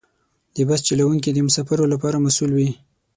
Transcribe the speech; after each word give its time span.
د 0.55 0.57
بس 0.67 0.79
چلوونکي 0.87 1.29
د 1.33 1.39
مسافرو 1.47 1.91
لپاره 1.93 2.23
مسؤل 2.25 2.51
وي. 2.55 2.69